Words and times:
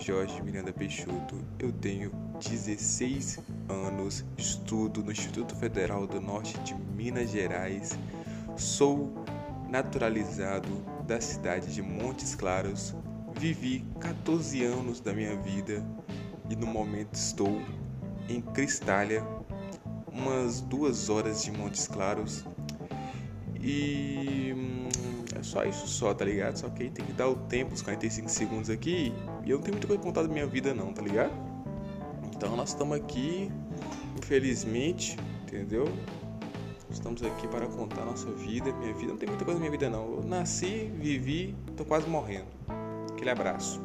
Jorge 0.00 0.42
Miranda 0.42 0.72
Peixoto, 0.72 1.36
eu 1.58 1.70
tenho 1.70 2.10
16 2.40 3.38
anos, 3.68 4.24
estudo 4.36 5.04
no 5.04 5.12
Instituto 5.12 5.54
Federal 5.54 6.06
do 6.06 6.20
Norte 6.20 6.58
de 6.60 6.74
Minas 6.74 7.30
Gerais, 7.30 7.98
sou 8.56 9.12
naturalizado 9.68 10.68
da 11.06 11.20
cidade 11.20 11.72
de 11.72 11.82
Montes 11.82 12.34
Claros, 12.34 12.94
vivi 13.38 13.84
14 14.00 14.64
anos 14.64 15.00
da 15.00 15.12
minha 15.12 15.36
vida 15.36 15.84
e 16.48 16.56
no 16.56 16.66
momento 16.66 17.14
estou 17.14 17.60
em 18.28 18.40
Cristália, 18.40 19.22
umas 20.10 20.60
duas 20.60 21.08
horas 21.08 21.42
de 21.42 21.52
Montes 21.52 21.86
Claros. 21.86 22.44
E 23.60 24.50
é 24.50 24.54
só 25.50 25.64
isso 25.64 25.86
só, 25.88 26.14
tá 26.14 26.24
ligado? 26.24 26.56
Só 26.56 26.68
que 26.68 26.84
aí 26.84 26.90
tem 26.90 27.04
que 27.04 27.12
dar 27.12 27.28
o 27.28 27.34
tempo, 27.34 27.74
os 27.74 27.82
45 27.82 28.28
segundos 28.28 28.70
aqui. 28.70 29.12
E 29.44 29.50
eu 29.50 29.56
não 29.56 29.62
tenho 29.62 29.74
muita 29.74 29.86
coisa 29.86 30.02
contar 30.02 30.22
da 30.22 30.28
minha 30.28 30.46
vida 30.46 30.72
não, 30.72 30.92
tá 30.92 31.02
ligado? 31.02 31.32
Então 32.34 32.56
nós 32.56 32.70
estamos 32.70 32.96
aqui, 32.96 33.50
infelizmente, 34.16 35.16
entendeu? 35.42 35.84
Estamos 36.90 37.22
aqui 37.22 37.46
para 37.48 37.66
contar 37.66 38.04
nossa 38.04 38.30
vida, 38.30 38.72
minha 38.72 38.94
vida. 38.94 39.10
Não 39.10 39.18
tem 39.18 39.28
muita 39.28 39.44
coisa 39.44 39.58
na 39.58 39.60
minha 39.60 39.70
vida 39.70 39.90
não. 39.90 40.14
Eu 40.14 40.24
nasci, 40.24 40.90
vivi, 40.94 41.54
tô 41.76 41.84
quase 41.84 42.08
morrendo. 42.08 42.48
Aquele 43.12 43.30
abraço. 43.30 43.80